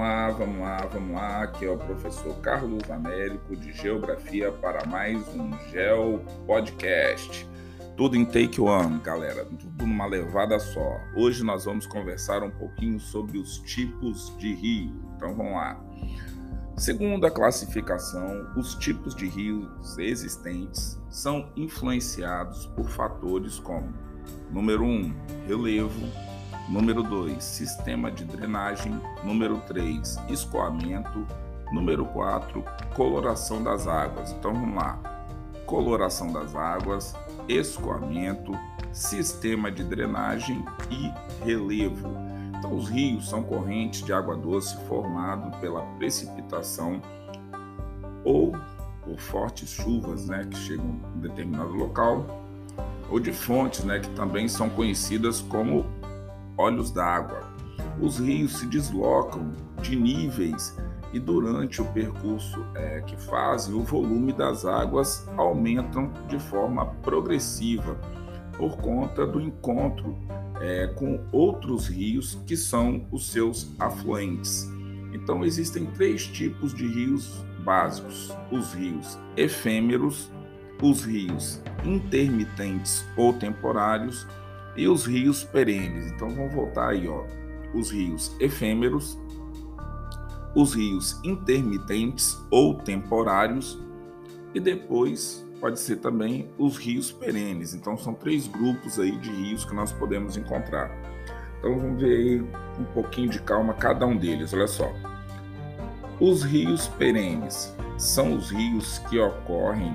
lá, 0.00 0.30
vamos 0.30 0.60
lá, 0.60 0.76
vamos 0.92 1.14
lá. 1.14 1.42
Aqui 1.42 1.66
é 1.66 1.70
o 1.70 1.76
professor 1.76 2.34
Carlos 2.40 2.90
Américo 2.90 3.54
de 3.54 3.72
Geografia 3.72 4.50
para 4.50 4.86
mais 4.86 5.18
um 5.34 5.52
Geo 5.70 6.20
Podcast. 6.46 7.46
Tudo 7.96 8.16
em 8.16 8.24
take 8.24 8.60
one, 8.60 8.98
galera, 9.00 9.44
tudo 9.44 9.86
numa 9.86 10.06
levada 10.06 10.58
só. 10.58 10.98
Hoje 11.14 11.44
nós 11.44 11.66
vamos 11.66 11.86
conversar 11.86 12.42
um 12.42 12.50
pouquinho 12.50 12.98
sobre 12.98 13.36
os 13.36 13.58
tipos 13.58 14.34
de 14.38 14.54
rio. 14.54 14.92
Então 15.16 15.34
vamos 15.34 15.52
lá. 15.52 15.78
Segundo 16.78 17.26
a 17.26 17.30
classificação, 17.30 18.46
os 18.56 18.74
tipos 18.76 19.14
de 19.14 19.28
rios 19.28 19.98
existentes 19.98 20.98
são 21.10 21.52
influenciados 21.54 22.64
por 22.66 22.88
fatores 22.88 23.58
como: 23.58 23.92
número 24.50 24.82
1, 24.82 24.88
um, 24.88 25.14
relevo, 25.46 26.08
Número 26.70 27.02
2, 27.02 27.42
sistema 27.42 28.12
de 28.12 28.24
drenagem. 28.24 28.92
Número 29.24 29.58
3, 29.66 30.18
escoamento. 30.28 31.26
Número 31.72 32.04
4, 32.04 32.64
coloração 32.94 33.60
das 33.60 33.88
águas. 33.88 34.30
Então 34.30 34.54
vamos 34.54 34.76
lá. 34.76 34.96
Coloração 35.66 36.32
das 36.32 36.54
águas, 36.54 37.16
escoamento, 37.48 38.52
sistema 38.92 39.68
de 39.68 39.82
drenagem 39.82 40.64
e 40.88 41.12
relevo. 41.44 42.08
Então 42.56 42.76
os 42.76 42.88
rios 42.88 43.28
são 43.28 43.42
correntes 43.42 44.04
de 44.04 44.12
água 44.12 44.36
doce 44.36 44.76
formado 44.86 45.50
pela 45.58 45.82
precipitação 45.98 47.02
ou 48.22 48.52
por 49.02 49.18
fortes 49.18 49.70
chuvas, 49.70 50.28
né, 50.28 50.46
que 50.48 50.56
chegam 50.56 51.00
em 51.16 51.20
determinado 51.20 51.72
local, 51.72 52.44
ou 53.10 53.18
de 53.18 53.32
fontes, 53.32 53.82
né, 53.82 53.98
que 53.98 54.10
também 54.10 54.46
são 54.46 54.70
conhecidas 54.70 55.40
como 55.40 55.84
olhos 56.60 56.90
d'água. 56.90 57.40
Os 58.00 58.18
rios 58.18 58.58
se 58.58 58.66
deslocam 58.66 59.52
de 59.82 59.96
níveis 59.96 60.76
e 61.12 61.18
durante 61.18 61.82
o 61.82 61.84
percurso 61.86 62.64
é, 62.74 63.00
que 63.00 63.16
fazem, 63.16 63.74
o 63.74 63.82
volume 63.82 64.32
das 64.32 64.64
águas 64.64 65.28
aumentam 65.36 66.12
de 66.28 66.38
forma 66.38 66.86
progressiva 67.02 67.98
por 68.56 68.76
conta 68.76 69.26
do 69.26 69.40
encontro 69.40 70.16
é, 70.60 70.86
com 70.88 71.18
outros 71.32 71.88
rios 71.88 72.38
que 72.46 72.56
são 72.56 73.06
os 73.10 73.30
seus 73.32 73.74
afluentes. 73.78 74.70
Então 75.12 75.44
existem 75.44 75.86
três 75.86 76.26
tipos 76.26 76.72
de 76.74 76.86
rios 76.86 77.44
básicos: 77.64 78.32
os 78.52 78.72
rios 78.74 79.18
efêmeros, 79.36 80.30
os 80.82 81.04
rios 81.04 81.60
intermitentes 81.84 83.04
ou 83.16 83.32
temporários 83.32 84.26
e 84.76 84.88
os 84.88 85.06
rios 85.06 85.44
perenes. 85.44 86.10
Então 86.12 86.28
vamos 86.28 86.54
voltar 86.54 86.90
aí, 86.90 87.08
ó. 87.08 87.24
Os 87.74 87.90
rios 87.90 88.34
efêmeros, 88.40 89.18
os 90.54 90.74
rios 90.74 91.20
intermitentes 91.24 92.36
ou 92.50 92.74
temporários 92.74 93.78
e 94.52 94.58
depois 94.58 95.46
pode 95.60 95.78
ser 95.78 95.96
também 95.96 96.48
os 96.58 96.76
rios 96.76 97.12
perenes. 97.12 97.74
Então 97.74 97.96
são 97.96 98.14
três 98.14 98.48
grupos 98.48 98.98
aí 98.98 99.16
de 99.18 99.30
rios 99.30 99.64
que 99.64 99.74
nós 99.74 99.92
podemos 99.92 100.36
encontrar. 100.36 100.90
Então 101.58 101.78
vamos 101.78 102.00
ver 102.00 102.16
aí 102.16 102.40
um 102.78 102.84
pouquinho 102.94 103.28
de 103.28 103.40
calma 103.42 103.74
cada 103.74 104.06
um 104.06 104.16
deles. 104.16 104.52
Olha 104.54 104.66
só. 104.66 104.90
Os 106.18 106.42
rios 106.42 106.88
perenes 106.88 107.74
são 107.96 108.34
os 108.34 108.50
rios 108.50 108.98
que 109.10 109.18
ocorrem 109.18 109.92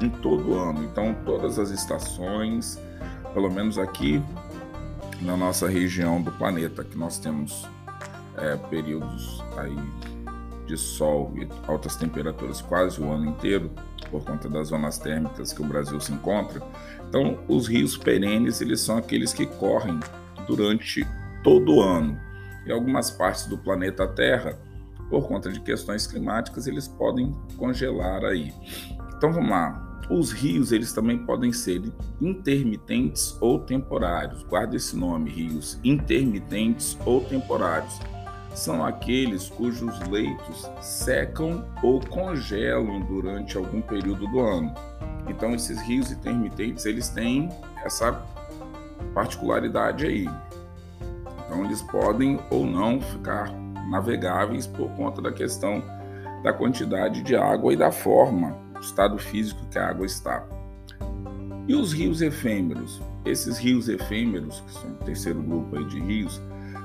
em 0.00 0.10
todo 0.10 0.50
o 0.50 0.58
ano. 0.58 0.84
Então 0.84 1.16
todas 1.24 1.58
as 1.58 1.70
estações, 1.70 2.78
pelo 3.32 3.50
menos 3.50 3.78
aqui 3.78 4.22
na 5.20 5.36
nossa 5.36 5.68
região 5.68 6.20
do 6.20 6.32
planeta, 6.32 6.84
que 6.84 6.96
nós 6.96 7.18
temos 7.18 7.68
é, 8.36 8.56
períodos 8.56 9.42
aí 9.56 9.76
de 10.66 10.76
sol 10.76 11.32
e 11.36 11.48
altas 11.66 11.96
temperaturas 11.96 12.60
quase 12.60 13.00
o 13.00 13.10
ano 13.10 13.30
inteiro, 13.30 13.70
por 14.10 14.24
conta 14.24 14.48
das 14.48 14.68
zonas 14.68 14.98
térmicas 14.98 15.52
que 15.52 15.62
o 15.62 15.64
Brasil 15.64 15.98
se 16.00 16.12
encontra. 16.12 16.62
Então, 17.08 17.38
os 17.48 17.66
rios 17.66 17.96
perenes, 17.96 18.60
eles 18.60 18.80
são 18.80 18.96
aqueles 18.96 19.32
que 19.32 19.46
correm 19.46 19.98
durante 20.46 21.06
todo 21.42 21.76
o 21.76 21.82
ano. 21.82 22.18
Em 22.66 22.72
algumas 22.72 23.10
partes 23.10 23.46
do 23.46 23.58
planeta 23.58 24.06
Terra, 24.06 24.58
por 25.08 25.26
conta 25.26 25.50
de 25.50 25.60
questões 25.60 26.06
climáticas, 26.06 26.66
eles 26.66 26.86
podem 26.86 27.34
congelar 27.56 28.24
aí. 28.24 28.52
Então, 29.16 29.32
vamos 29.32 29.50
lá. 29.50 29.81
Os 30.10 30.32
rios 30.32 30.72
eles 30.72 30.92
também 30.92 31.18
podem 31.18 31.52
ser 31.52 31.82
intermitentes 32.20 33.36
ou 33.40 33.58
temporários. 33.58 34.42
Guarde 34.42 34.76
esse 34.76 34.96
nome, 34.96 35.30
rios 35.30 35.78
intermitentes 35.84 36.98
ou 37.06 37.20
temporários. 37.22 37.98
São 38.54 38.84
aqueles 38.84 39.48
cujos 39.48 39.98
leitos 40.08 40.70
secam 40.80 41.64
ou 41.82 42.00
congelam 42.00 43.00
durante 43.00 43.56
algum 43.56 43.80
período 43.80 44.26
do 44.26 44.40
ano. 44.40 44.74
Então 45.28 45.54
esses 45.54 45.80
rios 45.80 46.10
intermitentes 46.10 46.84
eles 46.84 47.08
têm 47.08 47.48
essa 47.84 48.20
particularidade 49.14 50.04
aí. 50.04 50.28
Então 51.46 51.64
eles 51.64 51.80
podem 51.82 52.38
ou 52.50 52.66
não 52.66 53.00
ficar 53.00 53.50
navegáveis 53.88 54.66
por 54.66 54.90
conta 54.90 55.22
da 55.22 55.32
questão 55.32 55.82
da 56.42 56.52
quantidade 56.52 57.22
de 57.22 57.36
água 57.36 57.72
e 57.72 57.76
da 57.76 57.92
forma 57.92 58.61
estado 58.82 59.16
físico 59.18 59.64
que 59.70 59.78
a 59.78 59.88
água 59.88 60.04
está. 60.04 60.46
E 61.66 61.74
os 61.74 61.92
rios 61.92 62.20
efêmeros? 62.20 63.00
Esses 63.24 63.56
rios 63.58 63.88
efêmeros, 63.88 64.60
que 64.60 64.72
são 64.72 64.90
o 64.90 65.04
terceiro 65.04 65.40
grupo 65.40 65.76
aí 65.76 65.84
de 65.86 66.00
rios, 66.00 66.40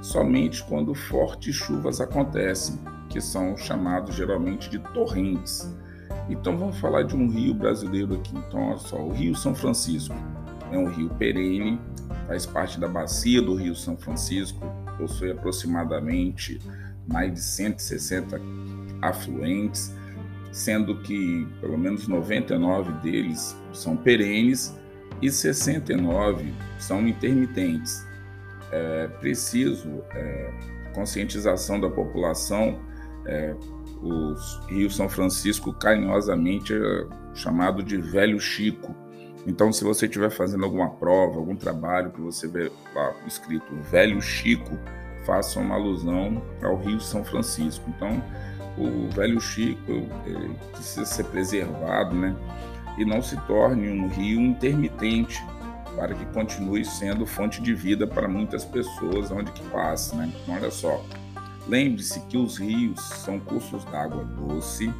somente 0.00 0.64
quando 0.64 0.94
fortes 0.94 1.54
chuvas 1.54 2.00
acontecem, 2.00 2.78
que 3.08 3.20
são 3.20 3.56
chamados 3.56 4.14
geralmente 4.14 4.70
de 4.70 4.78
torrentes. 4.78 5.70
Então 6.28 6.56
vamos 6.56 6.78
falar 6.78 7.02
de 7.02 7.14
um 7.14 7.28
rio 7.28 7.52
brasileiro 7.52 8.14
aqui. 8.14 8.34
Então, 8.36 8.70
olha 8.70 8.78
só, 8.78 8.96
o 8.96 9.12
Rio 9.12 9.34
São 9.34 9.54
Francisco 9.54 10.14
é 10.70 10.78
um 10.78 10.88
rio 10.88 11.10
perene, 11.10 11.78
faz 12.26 12.46
parte 12.46 12.80
da 12.80 12.88
bacia 12.88 13.42
do 13.42 13.54
Rio 13.54 13.74
São 13.74 13.96
Francisco, 13.96 14.60
possui 14.96 15.30
aproximadamente 15.30 16.58
mais 17.06 17.34
de 17.34 17.40
160 17.40 18.40
afluentes 19.02 19.92
sendo 20.52 21.00
que 21.00 21.48
pelo 21.60 21.78
menos 21.78 22.06
99 22.06 22.92
deles 23.00 23.56
são 23.72 23.96
perenes 23.96 24.76
e 25.20 25.30
69 25.30 26.52
são 26.78 27.06
intermitentes. 27.08 28.06
É 28.70 29.08
preciso 29.20 30.02
é, 30.14 30.50
conscientização 30.94 31.80
da 31.80 31.88
população. 31.88 32.78
É, 33.26 33.54
o 34.02 34.34
Rio 34.68 34.90
São 34.90 35.08
Francisco 35.08 35.72
carinhosamente 35.72 36.74
é 36.74 37.06
chamado 37.34 37.82
de 37.82 37.96
Velho 37.96 38.38
Chico. 38.38 38.94
Então, 39.46 39.72
se 39.72 39.82
você 39.84 40.06
estiver 40.06 40.30
fazendo 40.30 40.64
alguma 40.64 40.90
prova, 40.90 41.38
algum 41.38 41.56
trabalho 41.56 42.10
que 42.10 42.20
você 42.20 42.46
vê 42.46 42.70
lá 42.94 43.14
escrito 43.26 43.74
Velho 43.90 44.20
Chico, 44.20 44.78
faça 45.24 45.58
uma 45.60 45.74
alusão 45.74 46.42
ao 46.62 46.76
Rio 46.76 47.00
São 47.00 47.24
Francisco. 47.24 47.84
Então, 47.88 48.22
o 48.76 49.08
velho 49.10 49.40
Chico 49.40 50.06
precisa 50.72 51.04
ser 51.04 51.24
preservado, 51.24 52.14
né? 52.14 52.34
E 52.98 53.04
não 53.04 53.22
se 53.22 53.36
torne 53.42 53.88
um 53.88 54.08
rio 54.08 54.40
intermitente 54.40 55.42
para 55.96 56.14
que 56.14 56.24
continue 56.26 56.84
sendo 56.84 57.26
fonte 57.26 57.60
de 57.60 57.74
vida 57.74 58.06
para 58.06 58.26
muitas 58.26 58.64
pessoas 58.64 59.30
onde 59.30 59.52
que 59.52 59.62
passa, 59.68 60.16
né? 60.16 60.32
Então, 60.42 60.54
olha 60.54 60.70
só, 60.70 61.04
lembre-se 61.68 62.20
que 62.26 62.36
os 62.36 62.58
rios 62.58 63.00
são 63.00 63.38
cursos 63.38 63.84
d'água 63.86 64.24
doce, 64.24 64.92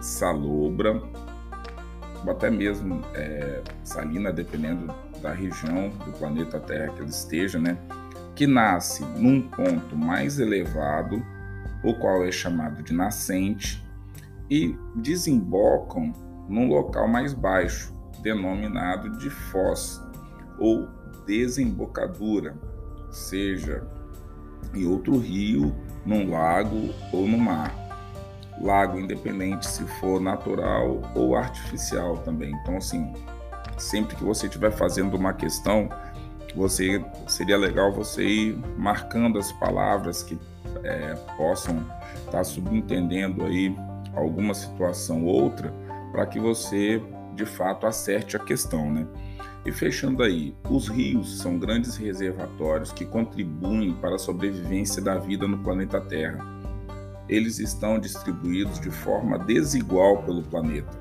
salobra, 0.00 1.02
ou 2.24 2.30
até 2.30 2.50
mesmo 2.50 3.02
é, 3.14 3.62
salina, 3.84 4.32
dependendo 4.32 4.92
da 5.20 5.32
região 5.32 5.88
do 5.88 6.12
planeta 6.18 6.58
Terra 6.60 6.92
que 6.92 7.00
ele 7.00 7.10
esteja, 7.10 7.58
né? 7.58 7.78
Que 8.34 8.46
nasce 8.46 9.04
num 9.16 9.42
ponto 9.42 9.96
mais 9.96 10.38
elevado 10.38 11.24
o 11.86 11.94
qual 11.94 12.24
é 12.24 12.32
chamado 12.32 12.82
de 12.82 12.92
nascente, 12.92 13.86
e 14.50 14.76
desembocam 14.96 16.12
num 16.48 16.68
local 16.68 17.06
mais 17.06 17.32
baixo, 17.32 17.94
denominado 18.22 19.16
de 19.18 19.30
foz 19.30 20.02
ou 20.58 20.88
desembocadura, 21.26 22.56
seja 23.10 23.86
em 24.74 24.84
outro 24.84 25.16
rio, 25.18 25.74
num 26.04 26.30
lago 26.30 26.92
ou 27.12 27.26
no 27.26 27.38
mar. 27.38 27.72
Lago 28.60 28.98
independente 28.98 29.66
se 29.66 29.84
for 30.00 30.20
natural 30.20 31.02
ou 31.14 31.36
artificial 31.36 32.18
também. 32.18 32.52
Então, 32.62 32.78
assim, 32.78 33.12
sempre 33.76 34.16
que 34.16 34.24
você 34.24 34.46
estiver 34.46 34.72
fazendo 34.72 35.14
uma 35.16 35.32
questão, 35.34 35.88
você 36.56 37.04
seria 37.28 37.58
legal 37.58 37.92
você 37.92 38.24
ir 38.24 38.58
marcando 38.78 39.38
as 39.38 39.52
palavras 39.52 40.22
que 40.22 40.38
é, 40.82 41.14
possam 41.36 41.78
estar 42.20 42.32
tá 42.32 42.44
subentendendo 42.44 43.44
aí 43.44 43.76
alguma 44.14 44.54
situação 44.54 45.24
ou 45.24 45.42
outra 45.42 45.72
para 46.10 46.24
que 46.26 46.40
você 46.40 47.02
de 47.34 47.44
fato 47.44 47.86
acerte 47.86 48.36
a 48.36 48.40
questão, 48.40 48.90
né? 48.90 49.06
E 49.66 49.72
fechando 49.72 50.22
aí, 50.22 50.54
os 50.70 50.88
rios 50.88 51.38
são 51.38 51.58
grandes 51.58 51.96
reservatórios 51.96 52.92
que 52.92 53.04
contribuem 53.04 53.92
para 53.94 54.14
a 54.14 54.18
sobrevivência 54.18 55.02
da 55.02 55.18
vida 55.18 55.46
no 55.46 55.58
planeta 55.58 56.00
Terra. 56.00 56.38
eles 57.28 57.58
estão 57.58 57.98
distribuídos 57.98 58.78
de 58.80 58.88
forma 58.88 59.36
desigual 59.40 60.22
pelo 60.22 60.44
planeta, 60.44 60.96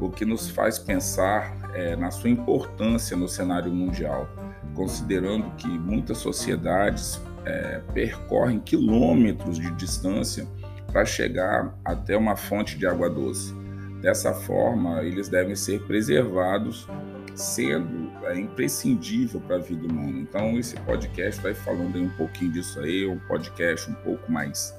o 0.00 0.08
que 0.08 0.24
nos 0.24 0.48
faz 0.48 0.78
pensar 0.78 1.56
é, 1.74 1.96
na 1.96 2.12
sua 2.12 2.30
importância 2.30 3.16
no 3.16 3.26
cenário 3.26 3.72
mundial, 3.72 4.28
considerando 4.74 5.50
que 5.56 5.68
muitas 5.68 6.18
sociedades 6.18 7.20
é, 7.44 7.80
percorrem 7.92 8.60
quilômetros 8.60 9.58
de 9.58 9.70
distância 9.72 10.46
para 10.92 11.04
chegar 11.04 11.74
até 11.84 12.16
uma 12.16 12.36
fonte 12.36 12.78
de 12.78 12.86
água 12.86 13.08
doce. 13.08 13.54
Dessa 14.00 14.32
forma, 14.32 15.02
eles 15.02 15.28
devem 15.28 15.54
ser 15.54 15.82
preservados, 15.86 16.88
sendo 17.34 18.10
é, 18.24 18.38
imprescindível 18.38 19.40
para 19.40 19.56
a 19.56 19.58
vida 19.58 19.86
humana. 19.86 20.18
Então, 20.18 20.58
esse 20.58 20.76
podcast 20.80 21.40
vai 21.42 21.54
falando 21.54 21.98
um 21.98 22.08
pouquinho 22.10 22.52
disso 22.52 22.80
aí, 22.80 23.06
um 23.06 23.18
podcast 23.20 23.90
um 23.90 23.94
pouco 23.94 24.30
mais 24.30 24.74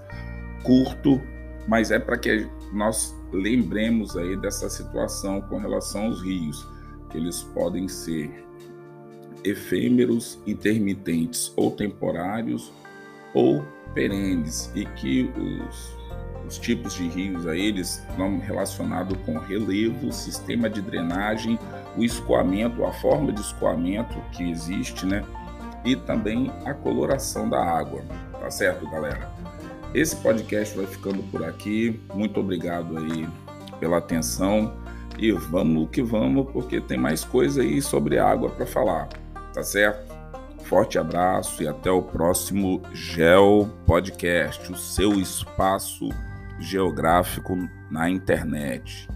curto, 0.64 1.22
mas 1.68 1.92
é 1.92 2.00
para 2.00 2.18
que 2.18 2.48
nós 2.74 3.16
lembremos 3.32 4.18
aí 4.18 4.36
dessa 4.38 4.70
situação 4.70 5.42
com 5.42 5.58
relação 5.58 6.06
aos 6.06 6.22
rios, 6.22 6.68
que 7.10 7.18
eles 7.18 7.44
podem 7.44 7.88
ser 7.88 8.44
efêmeros, 9.44 10.40
intermitentes 10.46 11.52
ou 11.56 11.72
temporários 11.72 12.72
ou 13.34 13.64
perenes 13.94 14.72
e 14.76 14.86
que 14.86 15.32
os, 15.38 15.98
os 16.48 16.58
tipos 16.58 16.94
de 16.96 17.08
rios 17.08 17.48
aí 17.48 17.68
eles 17.68 18.04
estão 18.10 18.40
relacionados 18.40 19.18
com 19.26 19.38
relevo, 19.38 20.12
sistema 20.12 20.70
de 20.70 20.82
drenagem, 20.82 21.58
o 21.98 22.04
escoamento, 22.04 22.86
a 22.86 22.94
forma 22.94 23.32
de 23.32 23.42
escoamento 23.42 24.16
que 24.32 24.50
existe, 24.50 25.06
né? 25.06 25.24
E 25.84 25.96
também 25.96 26.52
a 26.66 26.74
coloração 26.74 27.50
da 27.50 27.64
água, 27.64 28.04
tá 28.40 28.50
certo, 28.52 28.90
galera? 28.90 29.32
Esse 29.94 30.16
podcast 30.16 30.78
vai 30.78 30.86
ficando 30.86 31.22
por 31.24 31.44
aqui. 31.44 32.00
Muito 32.14 32.40
obrigado 32.40 32.98
aí 32.98 33.28
pela 33.80 33.98
atenção 33.98 34.74
e 35.18 35.32
vamos 35.32 35.90
que 35.90 36.02
vamos, 36.02 36.50
porque 36.52 36.80
tem 36.80 36.98
mais 36.98 37.26
coisa 37.26 37.62
aí 37.62 37.82
sobre 37.82 38.18
água 38.18 38.50
para 38.50 38.66
falar, 38.66 39.10
tá 39.54 39.64
certo? 39.64 40.16
Forte 40.64 40.98
abraço 40.98 41.62
e 41.62 41.68
até 41.68 41.92
o 41.92 42.02
próximo 42.02 42.82
Geo 42.94 43.66
Podcast, 43.86 44.72
o 44.72 44.78
seu 44.78 45.14
espaço 45.20 46.10
geográfico 46.60 47.58
na 47.90 48.10
internet. 48.10 49.08